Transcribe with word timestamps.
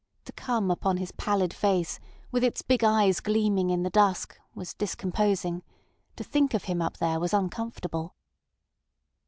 To 0.25 0.31
come 0.31 0.71
upon 0.71 0.97
his 0.97 1.11
pallid 1.11 1.53
face, 1.53 1.99
with 2.31 2.43
its 2.43 2.63
big 2.63 2.83
eyes 2.83 3.19
gleaming 3.19 3.69
in 3.69 3.83
the 3.83 3.91
dusk, 3.91 4.35
was 4.55 4.73
discomposing; 4.73 5.61
to 6.15 6.23
think 6.23 6.55
of 6.55 6.63
him 6.63 6.81
up 6.81 6.97
there 6.97 7.19
was 7.19 7.35
uncomfortable. 7.35 8.15